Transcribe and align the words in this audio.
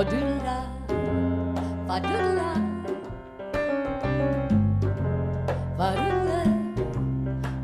Fa-doodle-da, 0.00 0.58
fa-doodle-da. 1.86 2.50
Va-doodle, 5.76 6.40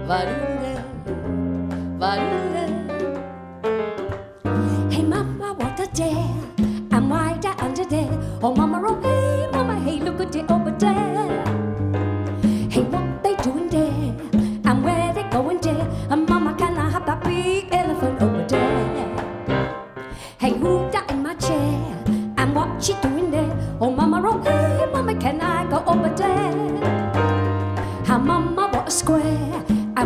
va-doodle, 0.08 0.72
va-doodle. 2.02 2.66
Hey 4.90 5.02
mama, 5.02 5.54
what 5.54 5.80
a 5.80 5.86
day! 5.94 6.26
I'm 6.92 7.10
out 7.10 7.46
under 7.62 7.86
there. 7.86 8.12
Oh 8.42 8.54
mama, 8.54 8.75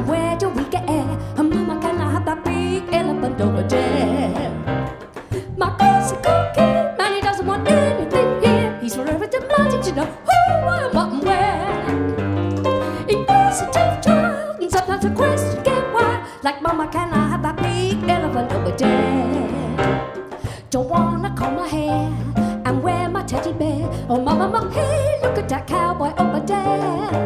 And 0.00 0.08
where 0.08 0.34
do 0.38 0.48
we 0.48 0.64
get 0.70 0.88
air? 0.88 1.18
And 1.36 1.50
mama, 1.50 1.78
can 1.78 2.00
I 2.00 2.10
have 2.10 2.24
that 2.24 2.42
big 2.42 2.84
elephant 2.90 3.38
over 3.38 3.62
there? 3.62 4.50
My 5.58 5.76
cousin 5.76 6.16
cookie, 6.22 6.72
man, 6.96 7.16
he 7.16 7.20
doesn't 7.20 7.46
want 7.46 7.68
anything 7.68 8.42
here. 8.42 8.78
He's 8.80 8.94
forever 8.94 9.26
demanding 9.26 9.82
to 9.82 9.92
know 9.92 10.06
who, 10.06 10.38
why, 10.64 10.84
and 10.84 10.94
what, 10.94 11.12
and 11.12 11.22
where. 11.22 11.84
He's 13.08 13.60
a 13.60 13.70
tough 13.70 14.02
child, 14.02 14.62
and 14.62 14.70
sometimes 14.70 15.02
the 15.02 15.10
question 15.10 15.62
get 15.64 15.92
wild. 15.92 16.26
Like, 16.42 16.62
Mama, 16.62 16.88
can 16.90 17.12
I 17.12 17.28
have 17.28 17.42
that 17.42 17.58
big 17.58 18.02
elephant 18.08 18.50
over 18.54 18.74
there? 18.74 20.08
Don't 20.70 20.88
wanna 20.88 21.34
comb 21.36 21.56
my 21.56 21.68
hair 21.68 22.10
and 22.64 22.82
wear 22.82 23.10
my 23.10 23.22
teddy 23.24 23.52
bear. 23.52 23.86
Oh, 24.08 24.18
Mama, 24.18 24.48
Mama, 24.48 24.72
hey, 24.72 25.20
look 25.22 25.36
at 25.36 25.46
that 25.50 25.66
cowboy 25.66 26.14
over 26.16 26.40
there. 26.40 27.19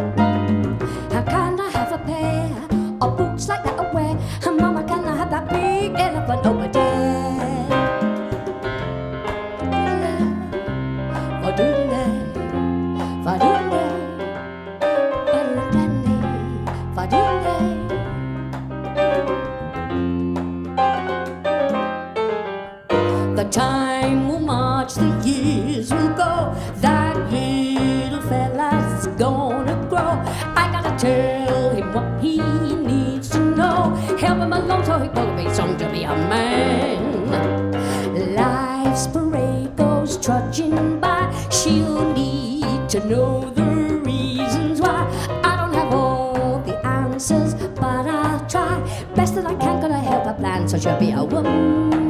The 23.44 23.50
time 23.50 24.28
will 24.28 24.40
march, 24.40 24.94
the 24.94 25.20
years 25.22 25.92
will 25.92 26.14
go. 26.14 26.54
That 26.76 27.14
little 27.30 28.22
fella's 28.22 29.06
gonna 29.18 29.76
grow. 29.90 30.16
I 30.56 30.70
gotta 30.72 30.96
tell 30.96 31.74
him 31.74 31.92
what 31.92 32.22
he 32.22 32.38
needs 32.38 33.28
to 33.30 33.40
know. 33.40 33.94
Help 34.18 34.38
him 34.38 34.52
along 34.52 34.84
so 34.86 34.98
he 34.98 35.08
be 35.08 35.52
strong 35.52 35.76
to 35.76 35.90
be 35.90 36.04
a 36.04 36.16
man. 36.32 38.34
Life's 38.34 39.08
parade 39.08 39.76
goes 39.76 40.16
trudging 40.16 40.98
by. 40.98 41.30
She'll 41.50 42.14
need 42.14 42.88
to 42.88 43.06
know 43.06 43.50
the 43.50 44.00
reasons 44.06 44.80
why. 44.80 45.06
I 45.44 45.56
don't 45.56 45.74
have 45.74 45.92
all 45.92 46.62
the 46.64 46.78
answers, 46.86 47.52
but 47.54 48.06
I'll 48.06 48.40
try. 48.48 48.80
Best 49.14 49.34
that 49.34 49.44
I 49.44 49.54
can, 49.56 49.82
gonna 49.82 50.00
help 50.00 50.24
her 50.24 50.32
plan 50.32 50.66
so 50.66 50.78
she'll 50.78 50.98
be 50.98 51.10
a 51.10 51.22
woman. 51.22 52.03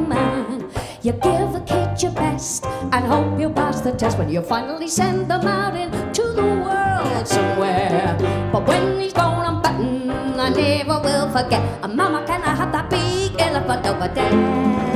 You 1.05 1.11
give 1.21 1.53
a 1.53 1.61
kid 1.67 2.01
your 2.01 2.13
best 2.13 2.65
and 2.65 3.05
hope 3.05 3.39
you 3.39 3.51
pass 3.51 3.79
the 3.79 3.91
test 3.91 4.17
when 4.17 4.27
you 4.27 4.41
finally 4.41 4.87
send 4.87 5.29
them 5.29 5.45
out 5.45 5.75
into 5.77 6.23
the 6.33 6.41
world 6.41 7.27
somewhere. 7.27 8.17
But 8.51 8.65
when 8.67 8.99
he's 8.99 9.13
grown 9.13 9.45
and 9.45 9.61
button, 9.61 10.09
I 10.09 10.49
never 10.49 10.99
will 11.05 11.29
forget. 11.29 11.61
Mama, 11.87 12.25
can 12.25 12.41
I 12.41 12.55
have 12.55 12.71
that 12.71 12.89
big 12.89 13.39
elephant 13.39 13.85
over 13.85 14.07
there? 14.07 14.94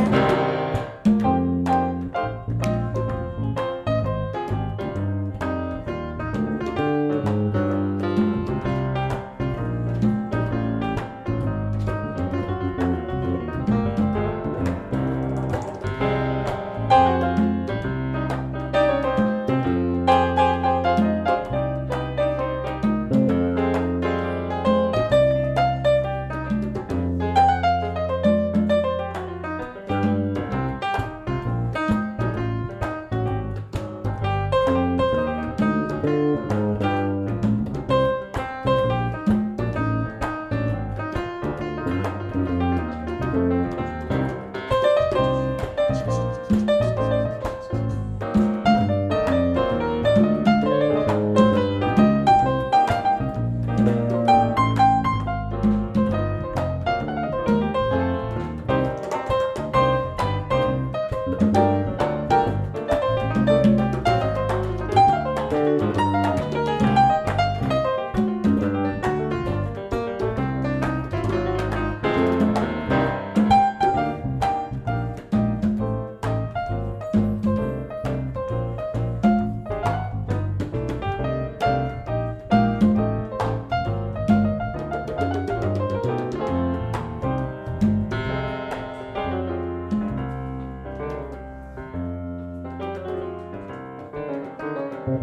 Hey 95.09 95.15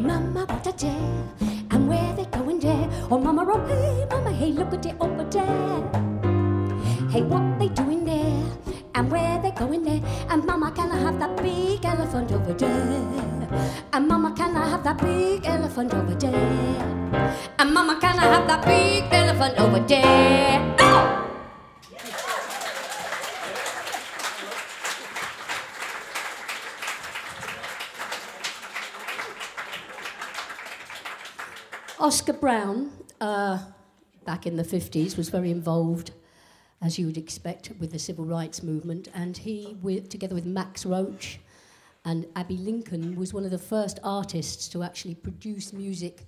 mama, 0.00 0.44
what 0.46 0.66
a 0.66 0.72
day, 0.72 0.90
and 1.70 1.88
where 1.88 2.12
they 2.16 2.24
going 2.24 2.58
there? 2.58 2.88
Oh 3.12 3.18
mama, 3.18 3.46
oh 3.46 3.64
hey 3.68 4.04
mama, 4.10 4.32
hey 4.32 4.50
look 4.50 4.74
at 4.74 4.86
it 4.86 4.96
over 4.98 5.22
there. 5.22 6.02
Hey, 7.10 7.22
what 7.22 7.60
they 7.60 7.68
doing 7.68 8.04
there? 8.04 8.42
And 8.96 9.12
where 9.12 9.38
they 9.40 9.52
going 9.52 9.84
there? 9.84 10.02
And 10.28 10.44
mama, 10.44 10.72
can 10.72 10.90
I 10.90 10.98
have 10.98 11.20
that 11.20 11.36
big 11.36 11.84
elephant 11.84 12.32
over 12.32 12.54
there? 12.54 13.54
And 13.92 14.08
mama, 14.08 14.34
can 14.36 14.56
I 14.56 14.66
have 14.66 14.82
that 14.82 14.98
big 14.98 15.46
elephant 15.46 15.94
over 15.94 16.14
there? 16.14 16.32
And 17.60 17.72
mama, 17.72 18.00
can 18.00 18.18
I 18.18 18.24
have 18.34 18.48
that 18.48 18.64
big 18.66 19.04
elephant 19.12 19.60
over 19.60 19.78
there? 19.86 20.81
Oscar 31.98 32.32
Brown, 32.32 32.90
uh, 33.20 33.58
back 34.24 34.46
in 34.46 34.56
the 34.56 34.62
50s, 34.62 35.16
was 35.16 35.28
very 35.28 35.50
involved, 35.50 36.12
as 36.80 36.98
you 36.98 37.06
would 37.06 37.18
expect, 37.18 37.70
with 37.78 37.92
the 37.92 37.98
civil 37.98 38.24
rights 38.24 38.62
movement. 38.62 39.08
And 39.14 39.36
he, 39.36 39.76
with, 39.82 40.08
together 40.08 40.34
with 40.34 40.46
Max 40.46 40.86
Roach 40.86 41.38
and 42.04 42.26
Abbey 42.34 42.56
Lincoln, 42.56 43.14
was 43.16 43.34
one 43.34 43.44
of 43.44 43.50
the 43.50 43.58
first 43.58 44.00
artists 44.02 44.68
to 44.68 44.82
actually 44.82 45.14
produce 45.14 45.72
music 45.72 46.26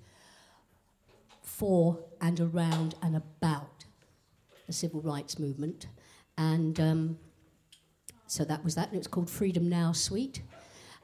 for 1.42 1.98
and 2.20 2.40
around 2.40 2.94
and 3.02 3.16
about 3.16 3.84
the 4.66 4.72
civil 4.72 5.00
rights 5.00 5.38
movement. 5.38 5.86
And 6.36 6.78
um, 6.78 7.18
so 8.26 8.44
that 8.44 8.62
was 8.64 8.74
that, 8.74 8.88
and 8.88 8.98
it's 8.98 9.06
called 9.06 9.30
Freedom 9.30 9.68
Now 9.68 9.92
Suite. 9.92 10.42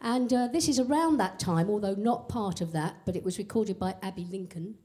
And 0.01 0.33
uh, 0.33 0.49
this 0.49 0.69
is 0.69 0.79
around 0.81 1.19
that 1.19 1.39
time, 1.39 1.69
although 1.69 1.95
not 1.95 2.29
part 2.29 2.61
of 2.61 2.73
that, 2.73 2.97
but 3.05 3.17
it 3.17 3.23
was 3.25 3.39
recorded 3.39 3.79
by 3.79 3.97
Abbey 4.03 4.27
Lincoln, 4.31 4.77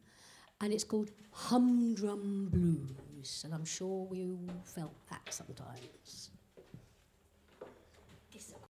and 0.59 0.73
it's 0.73 0.83
called 0.83 1.11
Humdrum 1.31 2.49
Blues. 2.51 3.43
And 3.45 3.53
I'm 3.53 3.65
sure 3.65 4.05
we 4.05 4.25
all 4.25 4.49
felt 4.65 4.93
that 5.09 5.33
sometimes. 5.33 6.31